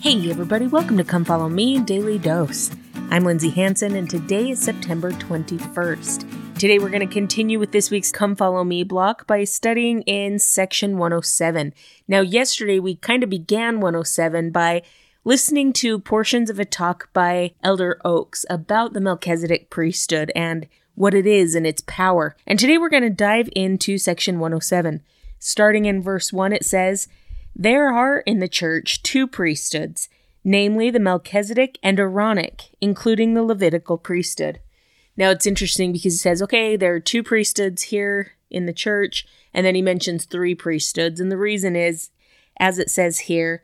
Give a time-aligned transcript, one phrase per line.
[0.00, 2.70] Hey, everybody, welcome to Come Follow Me Daily Dose.
[3.10, 6.54] I'm Lindsay Hanson, and today is September 21st.
[6.58, 10.38] Today, we're going to continue with this week's Come Follow Me block by studying in
[10.38, 11.74] section 107.
[12.08, 14.80] Now, yesterday, we kind of began 107 by
[15.24, 21.12] listening to portions of a talk by Elder Oaks about the Melchizedek priesthood and what
[21.12, 22.34] it is and its power.
[22.46, 25.02] And today, we're going to dive into section 107.
[25.38, 27.06] Starting in verse 1, it says,
[27.54, 30.08] there are in the church two priesthoods,
[30.44, 34.60] namely the Melchizedek and Aaronic, including the Levitical priesthood.
[35.16, 39.26] Now it's interesting because he says, okay, there are two priesthoods here in the church,
[39.52, 41.20] and then he mentions three priesthoods.
[41.20, 42.10] And the reason is,
[42.58, 43.62] as it says here,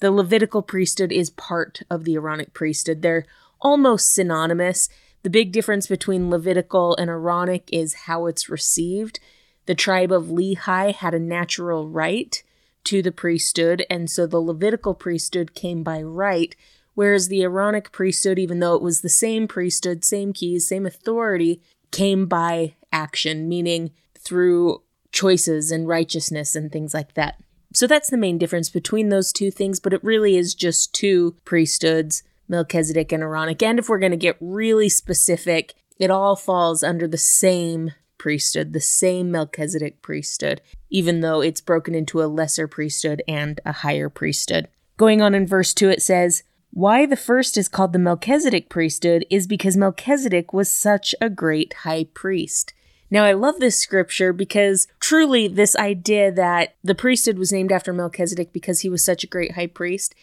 [0.00, 3.02] the Levitical priesthood is part of the Aaronic priesthood.
[3.02, 3.26] They're
[3.60, 4.88] almost synonymous.
[5.22, 9.20] The big difference between Levitical and Aaronic is how it's received.
[9.66, 12.42] The tribe of Levi had a natural right
[12.84, 16.54] to the priesthood, and so the Levitical priesthood came by right,
[16.94, 21.62] whereas the Aaronic priesthood, even though it was the same priesthood, same keys, same authority,
[21.90, 27.36] came by action, meaning through choices and righteousness and things like that.
[27.74, 31.36] So that's the main difference between those two things, but it really is just two
[31.44, 33.62] priesthoods, Melchizedek and Aaronic.
[33.62, 38.72] And if we're going to get really specific, it all falls under the same priesthood,
[38.72, 40.60] the same Melchizedek priesthood,
[40.92, 44.68] even though it's broken into a lesser priesthood and a higher priesthood.
[44.96, 49.24] Going on in verse 2, it says, Why the first is called the Melchizedek priesthood
[49.30, 52.74] is because Melchizedek was such a great high priest.
[53.10, 57.92] Now, I love this scripture because truly, this idea that the priesthood was named after
[57.92, 60.14] Melchizedek because he was such a great high priest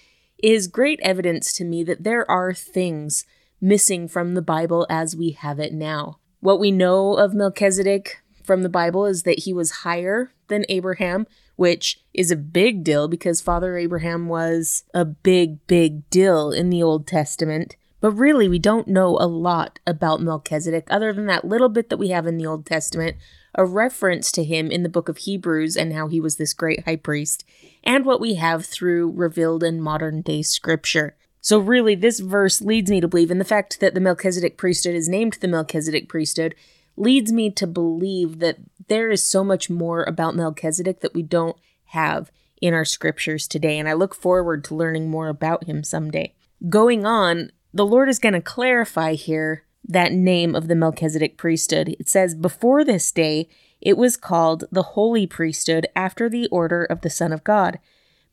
[0.41, 3.25] is great evidence to me that there are things
[3.61, 6.19] missing from the Bible as we have it now.
[6.39, 11.28] What we know of Melchizedek from the Bible is that he was higher than Abraham,
[11.55, 16.81] which is a big deal because Father Abraham was a big, big deal in the
[16.81, 17.76] Old Testament.
[18.02, 21.99] But really, we don't know a lot about Melchizedek other than that little bit that
[21.99, 23.17] we have in the Old Testament,
[23.54, 26.86] a reference to him in the book of Hebrews and how he was this great
[26.86, 27.45] high priest,
[27.83, 31.15] and what we have through revealed in modern day scripture.
[31.39, 34.95] So, really, this verse leads me to believe, in the fact that the Melchizedek priesthood
[34.95, 36.55] is named the Melchizedek priesthood
[36.99, 41.58] leads me to believe that there is so much more about Melchizedek that we don't
[41.86, 43.77] have in our scriptures today.
[43.77, 46.33] And I look forward to learning more about him someday.
[46.67, 51.95] Going on, the Lord is going to clarify here that name of the Melchizedek priesthood.
[51.99, 53.48] It says, Before this day,
[53.80, 57.80] it was called the holy priesthood after the order of the Son of God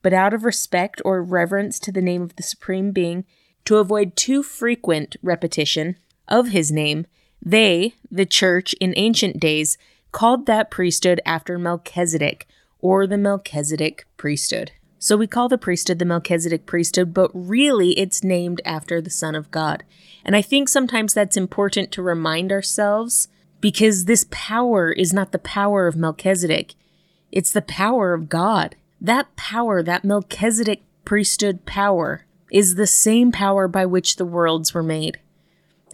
[0.06, 3.24] but out of respect or reverence to the name of the Supreme Being,
[3.64, 7.06] to avoid too frequent repetition of his name,
[7.42, 9.78] they, the church in ancient days,
[10.12, 12.46] called that priesthood after Melchizedek,
[12.80, 14.72] or the Melchizedek priesthood.
[14.98, 19.34] So we call the priesthood the Melchizedek priesthood, but really it's named after the Son
[19.34, 19.84] of God.
[20.24, 23.28] And I think sometimes that's important to remind ourselves
[23.60, 26.74] because this power is not the power of Melchizedek,
[27.30, 28.76] it's the power of God.
[29.00, 34.82] That power, that Melchizedek priesthood power, is the same power by which the worlds were
[34.82, 35.18] made.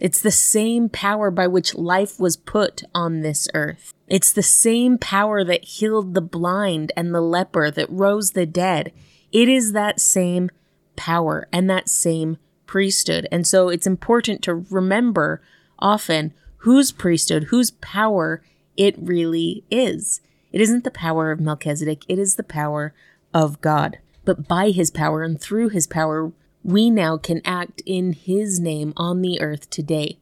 [0.03, 3.93] It's the same power by which life was put on this earth.
[4.09, 8.91] It's the same power that healed the blind and the leper, that rose the dead.
[9.31, 10.51] It is that same
[10.97, 13.29] power and that same priesthood.
[13.31, 15.41] And so it's important to remember
[15.79, 18.43] often whose priesthood, whose power
[18.75, 20.19] it really is.
[20.51, 22.93] It isn't the power of Melchizedek, it is the power
[23.33, 23.99] of God.
[24.25, 26.33] But by his power and through his power,
[26.63, 30.17] we now can act in his name on the earth today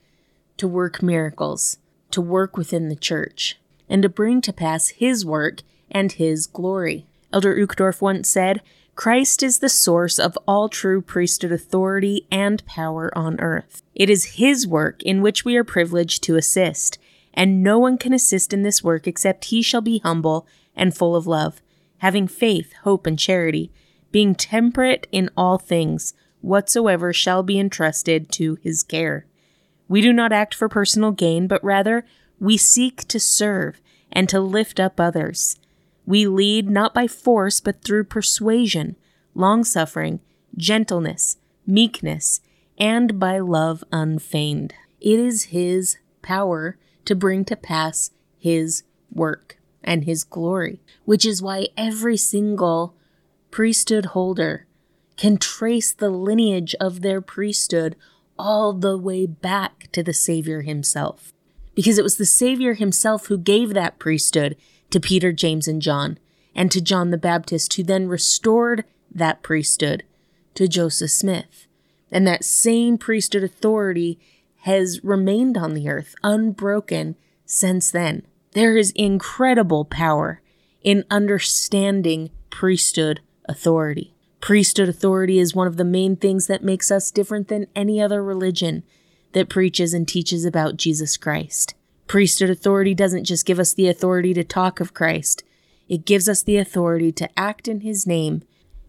[0.57, 1.77] to work miracles,
[2.09, 7.05] to work within the church, and to bring to pass his work and his glory.
[7.31, 8.61] Elder Uchtdorf once said,
[8.95, 13.81] Christ is the source of all true priesthood authority and power on earth.
[13.95, 16.97] It is his work in which we are privileged to assist,
[17.33, 20.45] and no one can assist in this work except he shall be humble
[20.75, 21.61] and full of love,
[21.99, 23.71] having faith, hope, and charity,
[24.11, 29.25] being temperate in all things, whatsoever shall be entrusted to his care.
[29.87, 32.05] We do not act for personal gain, but rather
[32.39, 35.57] we seek to serve and to lift up others.
[36.05, 38.95] We lead not by force, but through persuasion,
[39.35, 40.19] long suffering,
[40.57, 42.41] gentleness, meekness,
[42.77, 44.73] and by love unfeigned.
[44.99, 51.41] It is his power to bring to pass his work and his glory, which is
[51.41, 52.95] why every single
[53.51, 54.65] priesthood holder
[55.21, 57.95] can trace the lineage of their priesthood
[58.39, 61.31] all the way back to the Savior himself.
[61.75, 64.57] Because it was the Savior himself who gave that priesthood
[64.89, 66.17] to Peter, James, and John,
[66.55, 68.83] and to John the Baptist, who then restored
[69.13, 70.01] that priesthood
[70.55, 71.67] to Joseph Smith.
[72.11, 74.19] And that same priesthood authority
[74.61, 77.15] has remained on the earth unbroken
[77.45, 78.25] since then.
[78.53, 80.41] There is incredible power
[80.81, 84.15] in understanding priesthood authority.
[84.41, 88.23] Priesthood authority is one of the main things that makes us different than any other
[88.23, 88.83] religion
[89.33, 91.75] that preaches and teaches about Jesus Christ.
[92.07, 95.43] Priesthood authority doesn't just give us the authority to talk of Christ,
[95.87, 98.43] it gives us the authority to act in His name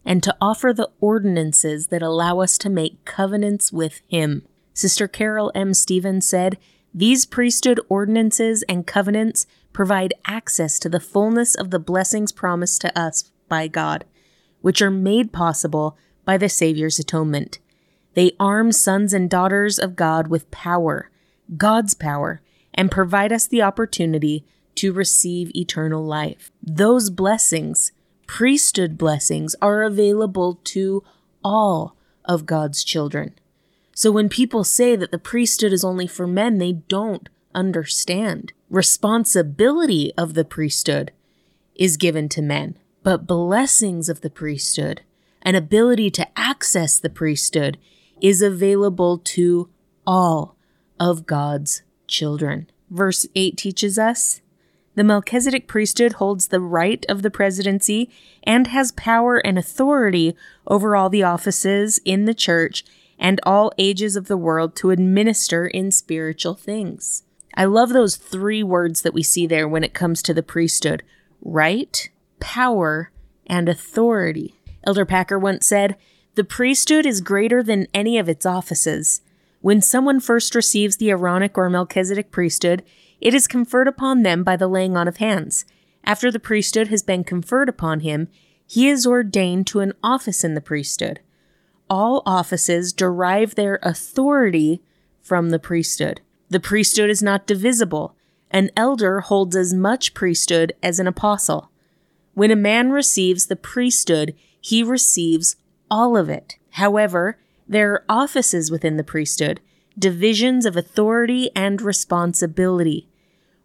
[0.05, 4.47] and to offer the ordinances that allow us to make covenants with Him.
[4.73, 5.75] Sister Carole M.
[5.75, 6.59] Stephens said,
[6.95, 12.99] These priesthood ordinances and covenants provide access to the fullness of the blessings promised to
[12.99, 14.05] us by God,
[14.63, 17.59] which are made possible by the Savior's atonement.
[18.15, 21.11] They arm sons and daughters of God with power,
[21.57, 22.41] God's power,
[22.75, 24.45] and provide us the opportunity
[24.77, 26.51] to receive eternal life.
[26.63, 27.93] Those blessings,
[28.27, 31.05] priesthood blessings, are available to
[31.45, 33.35] all of God's children.
[33.95, 38.53] So when people say that the priesthood is only for men, they don't understand.
[38.71, 41.13] Responsibility of the priesthood
[41.75, 45.03] is given to men, but blessings of the priesthood,
[45.43, 47.79] an ability to access the priesthood,
[48.21, 49.69] is available to
[50.07, 50.57] all
[51.01, 52.71] of God's children.
[52.91, 54.43] Verse 8 teaches us
[54.95, 58.11] the Melchizedek priesthood holds the right of the presidency
[58.45, 62.85] and has power and authority over all the offices in the church
[63.19, 67.23] and all ages of the world to administer in spiritual things.
[67.55, 71.03] I love those three words that we see there when it comes to the priesthood
[71.41, 72.11] right,
[72.43, 73.11] power,
[73.47, 74.57] and authority.
[74.85, 75.97] Elder Packer once said,
[76.35, 79.23] The priesthood is greater than any of its offices.
[79.61, 82.83] When someone first receives the Aaronic or Melchizedek priesthood,
[83.21, 85.65] it is conferred upon them by the laying on of hands.
[86.05, 88.29] After the priesthood has been conferred upon him,
[88.67, 91.21] he is ordained to an office in the priesthood.
[91.89, 94.83] All offices derive their authority
[95.21, 96.21] from the priesthood.
[96.49, 98.17] The priesthood is not divisible.
[98.51, 101.71] An elder holds as much priesthood as an apostle.
[102.35, 105.57] When a man receives the priesthood, he receives
[105.91, 106.57] all of it.
[106.71, 107.39] However,
[107.69, 109.61] there are offices within the priesthood,
[109.99, 113.09] divisions of authority and responsibility.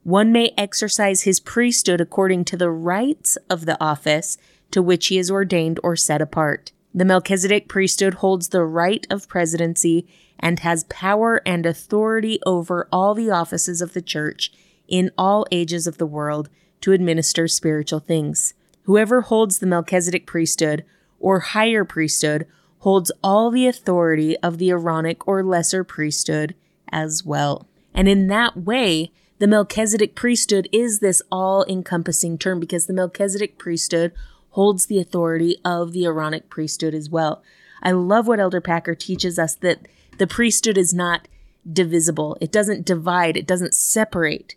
[0.04, 4.38] One may exercise his priesthood according to the rights of the office
[4.72, 6.72] to which he is ordained or set apart.
[6.94, 10.08] The Melchizedek priesthood holds the right of presidency
[10.40, 14.52] and has power and authority over all the offices of the church
[14.88, 16.50] in all ages of the world
[16.82, 18.54] to administer spiritual things.
[18.84, 20.86] Whoever holds the Melchizedek priesthood
[21.20, 22.48] or higher priesthood
[22.80, 26.56] holds all the authority of the Aaronic or lesser priesthood
[26.90, 27.68] as well.
[27.94, 33.58] And in that way, the Melchizedek priesthood is this all encompassing term because the Melchizedek
[33.58, 34.14] priesthood
[34.52, 37.44] holds the authority of the Aaronic priesthood as well.
[37.84, 39.88] I love what Elder Packer teaches us that
[40.18, 41.28] the priesthood is not
[41.72, 44.56] divisible, it doesn't divide, it doesn't separate.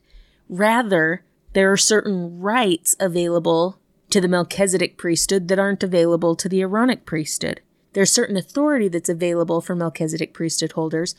[0.48, 3.78] Rather, there are certain rights available
[4.10, 7.60] to the Melchizedek priesthood that aren't available to the Aaronic priesthood.
[7.92, 11.14] There's certain authority that's available for Melchizedek priesthood holders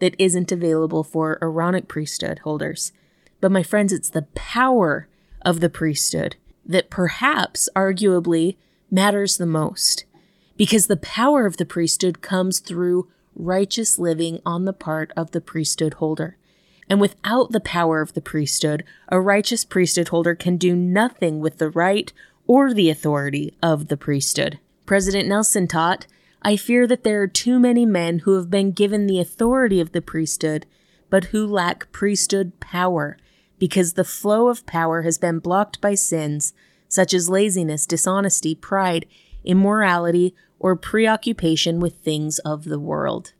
[0.00, 2.92] that isn't available for Aaronic priesthood holders.
[3.40, 5.08] But my friends, it's the power
[5.42, 8.56] of the priesthood that perhaps, arguably,
[8.90, 10.04] matters the most.
[10.56, 15.40] Because the power of the priesthood comes through righteous living on the part of the
[15.40, 16.36] priesthood holder.
[16.88, 21.58] And without the power of the priesthood, a righteous priesthood holder can do nothing with
[21.58, 22.12] the right
[22.46, 24.58] or the authority of the priesthood.
[24.84, 26.06] President Nelson taught,
[26.42, 29.90] I fear that there are too many men who have been given the authority of
[29.90, 30.64] the priesthood,
[31.10, 33.16] but who lack priesthood power
[33.58, 36.52] because the flow of power has been blocked by sins
[36.88, 39.06] such as laziness, dishonesty, pride,
[39.44, 43.32] immorality, or preoccupation with things of the world.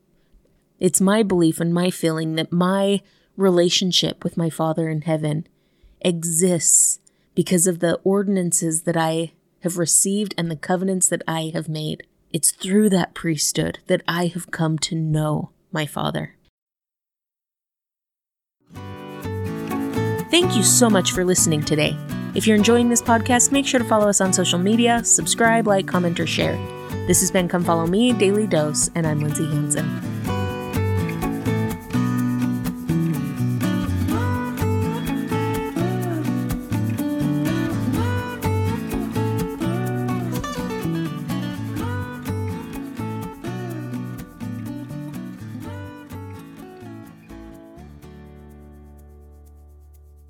[0.79, 3.01] It's my belief and my feeling that my
[3.37, 5.47] relationship with my Father in heaven
[6.01, 6.99] exists
[7.35, 12.05] because of the ordinances that I have received and the covenants that I have made.
[12.31, 16.33] It's through that priesthood that I have come to know my Father.
[20.29, 21.95] Thank you so much for listening today.
[22.35, 25.87] If you're enjoying this podcast, make sure to follow us on social media, subscribe, like,
[25.87, 26.57] comment, or share.
[27.07, 30.16] This has been Come Follow Me, Daily Dose, and I'm Lindsay Hanson.